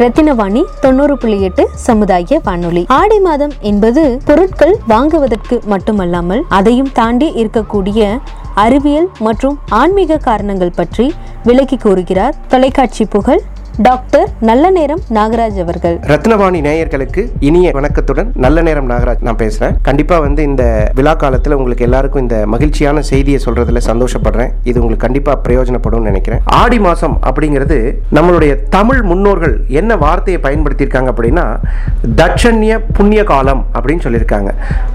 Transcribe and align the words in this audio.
ரத்தினவாணி 0.00 0.62
தொண்ணூறு 0.80 1.18
புள்ளி 1.18 1.42
எட்டு 1.42 1.68
சமுதாய 1.74 2.40
வானொலி. 2.44 2.84
ஆடி 2.88 3.18
மாதம் 3.18 3.52
என்பது 3.60 4.20
பொருட்கள் 4.24 4.74
வாங்குவதற்கு 4.88 5.60
மட்டுமல்லாமல் 5.64 6.42
அதையும் 6.48 6.92
தாண்டி 6.92 7.28
இருக்கக்கூடிய 7.42 8.18
அறிவியல் 8.54 9.08
மற்றும் 9.18 9.58
ஆன்மீக 9.70 10.16
காரணங்கள் 10.16 10.76
பற்றி 10.76 11.06
விளக்கி 11.44 11.76
கூறுகிறார். 11.76 12.34
தொலைக்காட்சி 12.48 13.04
புகழ் 13.04 13.42
டாக்டர் 13.84 14.28
நல்ல 14.48 14.66
நேரம் 14.76 15.00
நாகராஜ் 15.16 15.56
அவர்கள். 15.62 15.96
ரத்னவாணி 16.10 16.60
நேயர்களுக்கு 16.66 17.22
இனிய 17.48 17.70
வணக்கத்துடன் 17.76 18.28
நல்ல 18.44 18.62
நேரம் 18.66 18.86
நாகராஜ் 18.90 19.24
நான் 19.26 19.38
பேசுறேன். 19.42 19.74
கண்டிப்பா 19.88 20.18
வந்து 20.26 20.42
இந்த 20.42 20.64
விழா 20.98 21.12
காலத்துல 21.22 21.56
உங்களுக்கு 21.58 21.84
எல்லாருக்கும் 21.86 22.22
இந்த 22.22 22.36
மகிழ்ச்சியான 22.52 23.02
செய்தியை 23.10 23.40
சொல்றதுல 23.46 23.80
சந்தோஷப்படுறேன். 23.88 24.52
இது 24.68 24.80
உங்களுக்கு 24.80 25.04
கண்டிப்பா 25.06 25.32
பிரயோஜனப்படும் 25.46 26.06
நினைக்கிறேன். 26.10 26.40
ஆடி 26.60 26.78
மாசம் 26.86 27.16
அப்படிங்கிறது 27.30 27.78
நம்மளுடைய 28.18 28.54
தமிழ் 28.76 29.02
முன்னோர்கள் 29.10 29.56
என்ன 29.80 29.96
வார்த்தையை 30.04 30.40
பயன்படுத்தியிருக்காங்க 30.46 31.12
அப்படின்னா 31.14 31.46
தட்சண்ய 32.22 32.80
புண்ணிய 32.98 33.24
காலம் 33.32 33.62
அப்படின்னு 33.74 34.06
சொல்லியிருக்காங்க. 34.06 34.52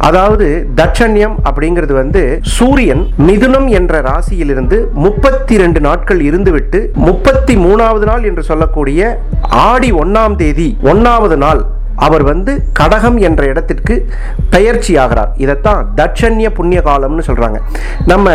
அதாவது 0.10 0.48
தட்சண்யம் 0.82 1.38
அப்படிங்கிறது 1.52 1.96
வந்து 2.02 2.24
சூரியன் 2.58 3.06
மிதுனம் 3.30 3.70
என்ற 3.82 4.02
ராசியிலிருந்து 4.10 4.80
முப்பத்தி 5.06 5.62
ரெண்டு 5.64 5.80
நாட்கள் 5.90 6.24
இருந்துவிட்டு 6.32 6.82
முப்பத்தி 7.08 7.56
மூணாவது 7.68 8.08
நாள் 8.12 8.28
என்று 8.32 8.44
சொல்ல 8.52 8.70
சொல்லக்கூடிய 8.72 9.06
ஆடி 9.70 9.90
ஒன்றாம் 10.02 10.36
தேதி 10.42 10.68
ஒன்றாவது 10.92 11.36
நாள் 11.44 11.62
அவர் 12.06 12.24
வந்து 12.24 12.52
கடகம் 12.80 13.18
என்ற 13.28 13.42
இடத்திற்கு 13.52 13.96
பெயர்ச்சி 14.54 14.94
ஆகிறார். 15.04 15.32
இதைத்தான் 15.44 15.82
தட்சண்ய 15.98 16.50
புண்ணிய 16.58 16.80
காலம்னு 16.86 17.24
சொல்றாங்க. 17.30 17.58
நம்ம 18.12 18.28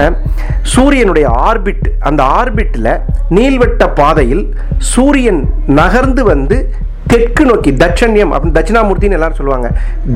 சூரியனுடைய 0.74 1.26
ஆர்பிட் 1.46 1.88
அந்த 2.08 2.22
ஆர்பிட்டில் 2.38 2.92
நீள்வட்ட 3.38 3.88
பாதையில் 4.00 4.44
சூரியன் 4.92 5.42
நகர்ந்து 5.80 6.24
வந்து 6.32 6.58
தெற்கு 7.06 7.44
நோக்கி 7.44 7.70
தட்சண்யம் 7.72 8.32
அப்படின்னு 8.34 8.56
தட்சிணாமூர்த்தின்னு 8.58 9.16
எல்லாரும் 9.18 9.38
சொல்லுவாங்க. 9.40 9.68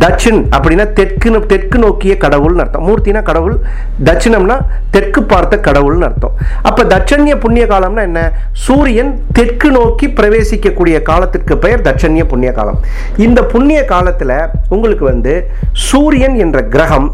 தட்சின் 0.03 0.41
அப்படின்னா 0.56 0.92
தெற்கு 0.92 1.47
தெற்கு 1.47 1.78
நோக்கிய 1.78 2.17
கடவுள்னு 2.25 2.62
அர்த்தம். 2.64 2.87
மூர்த்தினா 2.89 3.23
கடவுள் 3.23 3.56
தட்சிணம்னா 4.05 4.56
தெற்கு 4.91 5.23
பார்த்த 5.23 5.61
கடவுள்னு 5.67 6.06
அர்த்தம். 6.09 6.34
அப்போ 6.62 6.83
தட்சண்ய 6.83 7.34
புண்ணிய 7.37 7.67
காலம்னா 7.67 8.03
என்ன? 8.09 8.20
சூரியன் 8.53 9.12
தெற்கு 9.33 9.70
நோக்கி 9.70 10.06
பிரவேசிக்கக்கூடிய 10.06 11.03
காலத்திற்கு 11.03 11.56
பெயர் 11.59 11.87
தட்சண்ய 11.89 12.25
புண்ணிய 12.25 12.53
காலம். 12.53 12.81
இந்த 13.17 13.45
புண்ணிய 13.45 13.84
காலத்தில் 13.84 14.34
உங்களுக்கு 14.69 15.05
வந்து 15.05 15.34
சூரியன் 15.73 16.36
என்ற 16.45 16.62
கிரகம் 16.75 17.09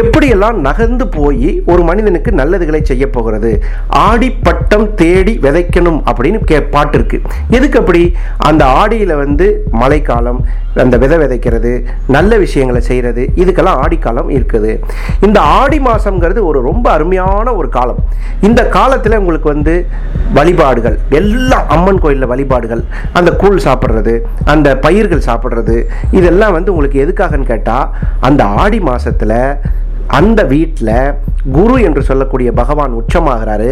எப்படியெல்லாம் 0.00 0.58
நகர்ந்து 0.68 1.08
போய் 1.08 1.62
ஒரு 1.66 1.82
மனிதனுக்கு 1.82 2.30
நல்லதுகளை 2.30 2.82
செய்ய 2.82 3.10
போகிறது? 3.10 3.62
ஆடி 3.88 4.30
பட்டம் 4.30 4.94
தேடி 4.94 5.38
விதைக்கணும் 5.42 6.00
அப்படின்னு 6.10 6.44
கே 6.44 6.60
பாட்டு 6.62 6.96
இருக்கு. 6.98 7.20
எதுக்கு 7.50 7.78
அப்படி? 7.78 8.02
அந்த 8.36 8.64
ஆடியில் 8.64 9.09
வந்து 9.22 9.46
மழைக்காலம் 9.80 10.40
அந்த 10.82 10.94
விதை 11.02 11.16
விதைக்கிறது 11.22 11.72
நல்ல 12.16 12.38
விஷயங்களை 12.44 12.80
செய்கிறது 12.88 13.22
இதுக்கெல்லாம் 13.42 13.80
ஆடிக்காலம் 13.84 14.30
இருக்குது. 14.36 14.72
இந்த 15.26 15.38
ஆடி 15.60 15.78
மாதம்ங்கிறது 15.86 16.42
ஒரு 16.50 16.60
ரொம்ப 16.68 16.86
அருமையான 16.96 17.54
ஒரு 17.60 17.68
காலம். 17.76 18.00
இந்த 18.48 18.60
காலத்தில் 18.76 19.18
உங்களுக்கு 19.20 19.48
வந்து 19.54 19.74
வழிபாடுகள் 20.38 20.96
எல்லாம் 21.20 21.68
அம்மன் 21.76 22.00
கோயிலில் 22.02 22.30
வழிபாடுகள் 22.32 22.82
அந்த 23.18 23.30
கூழ் 23.42 23.64
சாப்பிட்றது 23.66 24.14
அந்த 24.52 24.68
பயிர்கள் 24.86 25.26
சாப்பிட்றது 25.28 25.76
இதெல்லாம் 26.18 26.56
வந்து 26.58 26.72
உங்களுக்கு 26.74 27.04
எதுக்காகன்னு 27.04 27.50
கேட்டால் 27.52 27.88
அந்த 28.28 28.44
ஆடி 28.64 28.80
மாதத்தில் 28.90 29.38
அந்த 30.18 30.40
வீட்டில் 30.52 30.96
குரு 31.56 31.76
என்று 31.88 32.02
சொல்லக்கூடிய 32.08 32.48
பகவான் 32.58 32.96
உச்சமாகிறாரு 33.00 33.68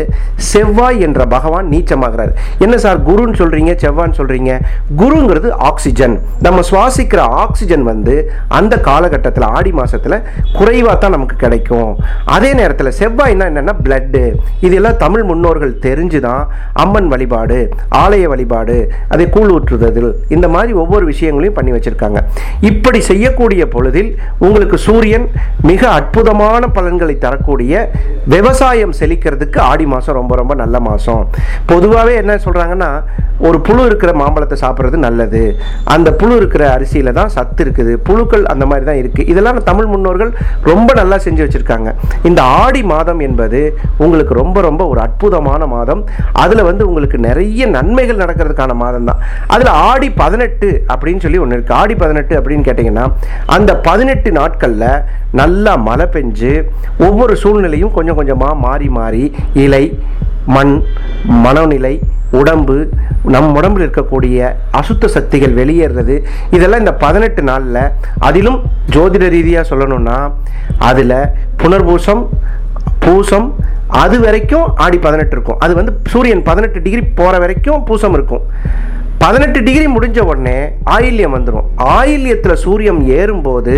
செவ்வாய் 0.50 1.02
என்ற 1.06 1.20
பகவான் 1.34 1.66
நீச்சமாகிறார். 1.72 2.30
என்ன 2.64 2.76
சார் 2.84 2.98
குருன்னு 3.08 3.38
சொல்கிறீங்க 3.40 3.72
செவ்வான்னு 3.82 4.18
சொல்கிறீங்க 4.18 4.52
குருங்கிறது 5.00 5.48
ஆக்சிஜன். 5.70 6.14
நம்ம 6.46 6.62
சுவாசிக்கிற 6.70 7.22
ஆக்சிஜன் 7.42 7.84
வந்து 7.90 8.14
அந்த 8.58 8.74
காலகட்டத்தில் 8.88 9.46
ஆடி 9.56 9.72
மாதத்தில் 9.80 10.16
குறைவாக 10.58 10.96
தான் 11.02 11.14
நமக்கு 11.16 11.36
கிடைக்கும். 11.44 11.92
அதே 12.36 12.52
நேரத்தில் 12.60 12.96
செவ்வாய்னா 13.00 13.48
என்னென்னா 13.52 13.74
பிளட்டு 13.84 14.22
இதெல்லாம் 14.68 14.98
தமிழ் 15.04 15.26
முன்னோர்கள் 15.32 15.74
தெரிஞ்சு 15.86 16.20
தான் 16.28 16.42
அம்மன் 16.84 17.10
வழிபாடு 17.14 17.60
ஆலய 18.02 18.24
வழிபாடு 18.34 18.78
அதை 19.14 19.26
கூழ் 19.36 19.52
ஊற்றுதல் 19.56 20.10
இந்த 20.36 20.46
மாதிரி 20.56 20.72
ஒவ்வொரு 20.84 21.04
விஷயங்களையும் 21.12 21.58
பண்ணி 21.60 21.74
வச்சுருக்காங்க. 21.76 22.22
இப்படி 22.70 23.02
செய்யக்கூடிய 23.10 23.62
பொழுதில் 23.76 24.10
உங்களுக்கு 24.46 24.78
சூரியன் 24.88 25.28
மிக 25.70 25.82
அற்புதமான 26.28 26.66
பலன்களை 26.76 27.14
தரக்கூடிய 27.24 27.72
விவசாயம் 28.32 28.96
செழிக்கிறதுக்கு 28.98 29.58
ஆடி 29.70 29.84
மாதம் 29.92 30.18
ரொம்ப 30.18 30.32
ரொம்ப 30.40 30.52
நல்ல 30.62 30.76
மாதம் 30.88 31.22
பொதுவாகவே 31.70 32.14
என்ன 32.22 32.32
சொல்கிறாங்கன்னா 32.44 32.90
ஒரு 33.48 33.58
புழு 33.66 33.82
இருக்கிற 33.88 34.10
மாம்பழத்தை 34.20 34.56
சாப்பிட்றது 34.62 34.98
நல்லது. 35.04 35.42
அந்த 35.94 36.08
புழு 36.20 36.34
இருக்கிற 36.40 36.62
அரிசியில் 36.76 37.10
தான் 37.18 37.30
சத்து 37.34 37.60
இருக்குது. 37.64 37.92
புழுக்கள் 38.06 38.44
அந்த 38.52 38.64
மாதிரி 38.70 38.84
தான் 38.88 38.98
இருக்குது 39.02 39.26
இதெல்லாம் 39.32 39.60
தமிழ் 39.68 39.88
முன்னோர்கள் 39.92 40.30
ரொம்ப 40.70 40.88
நல்லா 41.00 41.16
செஞ்சு 41.26 41.42
வச்சுருக்காங்க. 41.44 41.90
இந்த 42.28 42.40
ஆடி 42.62 42.82
மாதம் 42.92 43.20
என்பது 43.26 43.60
உங்களுக்கு 44.04 44.34
ரொம்ப 44.40 44.58
ரொம்ப 44.68 44.82
ஒரு 44.92 45.00
அற்புதமான 45.06 45.66
மாதம். 45.74 46.02
அதில் 46.44 46.66
வந்து 46.70 46.82
உங்களுக்கு 46.88 47.20
நிறைய 47.28 47.68
நன்மைகள் 47.76 48.22
நடக்கிறதுக்கான 48.22 48.76
மாதம் 48.82 49.08
தான். 49.10 49.22
அதில் 49.56 49.72
ஆடி 49.90 50.10
பதினெட்டு 50.22 50.70
அப்படின்னு 50.94 51.24
சொல்லி 51.26 51.42
ஒன்று 51.44 51.58
இருக்குது 51.58 51.78
ஆடி 51.82 51.96
பதினெட்டு 52.02 52.36
அப்படின்னு 52.40 52.66
கேட்டிங்கன்னா 52.70 53.06
அந்த 53.58 53.70
பதினெட்டு 53.88 54.32
நாட்களில் 54.40 54.90
நல்லா 55.40 55.72
மழை 55.88 56.04
பெஞ்சு 56.18 56.52
ஒவ்வொரு 57.08 57.34
சூழ்நிலையும் 57.44 57.96
கொஞ்சம் 57.98 58.20
கொஞ்சமாக 58.20 58.62
மாறி 58.66 58.88
மாறி 59.00 59.24
இலை 59.64 59.84
மண் 60.56 60.76
மனநிலை 61.44 61.94
உடம்பு 62.38 62.76
நம் 63.34 63.50
உடம்பில் 63.58 63.84
இருக்கக்கூடிய 63.84 64.48
அசுத்த 64.78 65.08
சக்திகள் 65.14 65.54
வெளியேறது 65.58 66.16
இதெல்லாம் 66.56 66.82
இந்த 66.84 66.94
பதினெட்டு 67.02 67.42
நாளில் 67.48 67.78
அதிலும் 68.28 68.58
ஜோதிட 68.94 69.24
ரீதியாக 69.34 69.68
சொல்லணும்னா 69.70 70.18
அதில் 70.90 71.16
புனர்பூசம் 71.62 72.22
பூசம் 73.04 73.48
அது 74.02 74.16
வரைக்கும் 74.24 74.66
ஆடி 74.84 74.98
பதினெட்டு 75.06 75.34
இருக்கும். 75.36 75.58
அது 75.64 75.72
வந்து 75.78 75.92
சூரியன் 76.12 76.42
பதினெட்டு 76.48 76.78
டிகிரி 76.86 77.02
போகிற 77.20 77.34
வரைக்கும் 77.44 77.84
பூசம் 77.88 78.16
இருக்கும். 78.18 78.44
பதினெட்டு 79.22 79.58
டிகிரி 79.66 79.86
முடிஞ்ச 79.94 80.18
உடனே 80.30 80.58
ஆயில்யம் 80.96 81.36
வந்துடும் 81.36 81.68
ஆயில்யத்தில் 81.96 82.60
சூரியன் 82.64 83.00
ஏறும்போது 83.18 83.76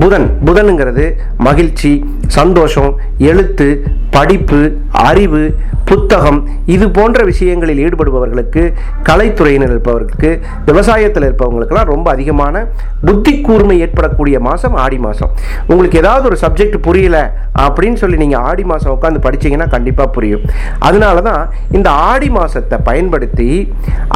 புதன் 0.00 0.26
புதனுங்கிறது 0.46 1.04
மகிழ்ச்சி 1.46 1.92
சந்தோஷம் 2.36 2.92
எழுத்து 3.30 3.68
படிப்பு 4.10 4.60
அறிவு 5.08 5.42
புத்தகம் 5.90 6.38
இது 6.74 6.90
போன்ற 6.90 7.20
விஷயங்களில் 7.24 7.80
ஈடுபடுபவர்களுக்கு 7.84 8.62
கலைத்துறையினர் 9.08 9.72
இருப்பவர்களுக்கு 9.74 10.30
விவசாயத்தில் 10.68 11.26
இருப்பவங்களுக்கெல்லாம் 11.28 11.90
ரொம்ப 11.92 12.06
அதிகமான 12.10 12.62
புத்தி 13.06 13.32
கூர்மை 13.40 13.76
ஏற்படக்கூடிய 13.84 14.36
மாதம் 14.40 14.74
ஆடி 14.74 14.98
மாதம் 15.06 15.32
உங்களுக்கு 15.66 16.00
ஏதாவது 16.02 16.24
ஒரு 16.30 16.38
சப்ஜெக்ட் 16.44 16.76
புரியல 16.86 17.18
அப்படின்னு 17.64 18.00
சொல்லி 18.02 18.16
நீங்கள் 18.16 18.44
ஆடி 18.50 18.64
மாதம் 18.64 18.94
உட்காந்து 18.96 19.24
படிச்சீங்கன்னா 19.26 19.68
கண்டிப்பாக 19.68 20.08
புரியும். 20.08 20.44
அதனால 20.78 21.20
தான் 21.20 21.42
இந்த 21.70 21.90
ஆடி 21.90 22.30
மாதத்தை 22.30 22.78
பயன்படுத்தி 22.88 23.50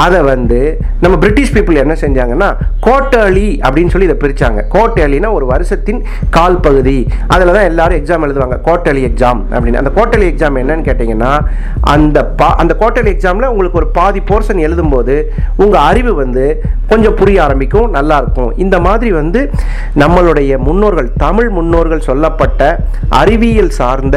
அதை 0.04 0.22
வந்து 0.22 0.60
நம்ம 1.00 1.14
பிரிட்டிஷ் 1.24 1.54
பீப்புள் 1.56 1.82
என்ன 1.84 1.96
செஞ்சாங்கன்னா 2.04 2.50
கோட்டேலி 2.88 3.46
அப்படின்னு 3.66 3.94
சொல்லி 3.96 4.10
இதை 4.10 4.18
பிரிச்சாங்க. 4.24 4.62
கோட்டேலினா 4.76 5.32
ஒரு 5.32 5.46
வருஷம் 5.46 5.64
வருஷத்தின் 5.66 6.00
கால் 6.36 6.58
பகுதி 6.66 6.96
அதில் 7.34 7.54
தான் 7.56 7.68
எல்லாரும் 7.70 7.98
எக்ஸாம் 8.00 8.24
எழுதுவாங்க. 8.26 8.56
கோட்டேலி 8.66 9.02
எக்ஸாம் 9.08 9.40
அப்படின்னு. 9.54 9.80
அந்த 9.82 9.92
கோட்டேலி 9.98 10.26
எக்ஸாம் 10.32 10.58
என்னன்னு 10.62 10.86
கேட்டிங்கன்னா 10.88 11.32
அந்த 11.94 12.18
பா 12.40 12.48
அந்த 12.62 12.72
கோட்டேலி 12.82 13.10
எக்ஸாமில் 13.14 13.50
உங்களுக்கு 13.52 13.80
ஒரு 13.82 13.88
பாதி 13.98 14.20
போர்ஷன் 14.30 14.60
எழுதும்போது 14.66 15.16
உங்கள் 15.62 15.84
அறிவு 15.90 16.12
வந்து 16.22 16.44
கொஞ்சம் 16.92 17.18
புரிய 17.20 17.38
ஆரம்பிக்கும் 17.46 17.90
நல்லாயிருக்கும் 17.98 18.52
இந்த 18.64 18.76
மாதிரி 18.86 19.10
வந்து 19.20 19.42
நம்மளுடைய 20.02 20.58
முன்னோர்கள் 20.68 21.10
தமிழ் 21.24 21.50
முன்னோர்கள் 21.58 22.06
சொல்லப்பட்ட 22.10 22.62
அறிவியல் 23.22 23.74
சார்ந்த 23.80 24.16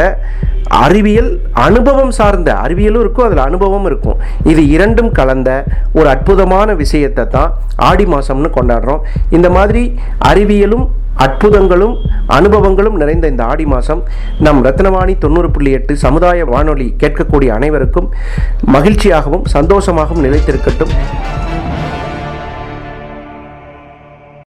அறிவியல் 0.85 1.29
அனுபவம் 1.65 2.11
சார்ந்த 2.17 2.49
அறிவியலும் 2.63 3.03
இருக்கும் 3.03 3.25
அதில் 3.27 3.45
அனுபவம் 3.45 3.85
இருக்கும். 3.89 4.17
இது 4.51 4.61
இரண்டும் 4.75 5.11
கலந்த 5.19 5.49
ஒரு 5.97 6.07
அற்புதமான 6.13 6.73
விஷயத்தை 6.81 7.23
தான் 7.35 7.53
ஆடி 7.89 8.05
மாதம்னு 8.13 8.49
கொண்டாடுறோம். 8.57 9.01
இந்த 9.37 9.47
மாதிரி 9.55 9.83
அறிவியலும் 10.31 10.85
அற்புதங்களும் 11.23 11.95
அனுபவங்களும் 12.37 12.97
நிறைந்த 13.01 13.25
இந்த 13.33 13.43
ஆடி 13.43 13.65
மாதம் 13.65 14.01
நம் 14.45 14.61
ரத்னவாணி 14.65 15.13
தொண்ணூறு 15.17 15.49
புள்ளி 15.55 15.71
எட்டு 15.71 15.93
சமுதாய 16.05 16.45
வானொலி 16.45 16.87
கேட்கக்கூடிய 17.03 17.49
அனைவருக்கும் 17.57 18.09
மகிழ்ச்சியாகவும் 18.75 19.45
சந்தோஷமாகவும் 19.55 20.25
நிலைத்திருக்கட்டும். 20.27 20.93